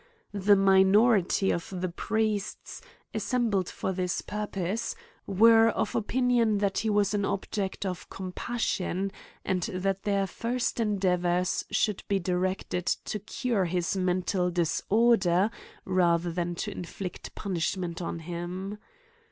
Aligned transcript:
The 0.33 0.55
minority 0.55 1.51
of 1.51 1.71
the 1.79 1.89
priests, 1.89 2.81
assembled 3.13 3.69
for 3.69 3.91
this 3.91 4.23
purpose, 4.23 4.95
were 5.27 5.67
of 5.69 5.93
opinion, 5.93 6.57
that 6.57 6.79
he 6.79 6.89
was 6.89 7.13
an 7.13 7.23
object 7.23 7.85
of 7.85 8.09
compassion; 8.09 9.11
and 9.45 9.61
that 9.61 10.01
their 10.01 10.25
first 10.25 10.79
endeavours 10.79 11.65
should 11.69 12.01
be 12.07 12.17
directed 12.17 12.87
to 12.87 13.19
CRIMES 13.19 13.95
AND 13.95 14.07
PUNISHMENTS. 14.25 14.33
187 14.33 14.57
cure 14.57 14.57
his 14.57 14.75
mental 14.87 15.17
disorder, 15.29 15.51
rather 15.85 16.31
than 16.31 16.55
to 16.55 16.71
inflict 16.71 17.35
pun 17.35 17.57
ishment 17.57 18.01
on 18.01 18.19
him. 18.21 18.79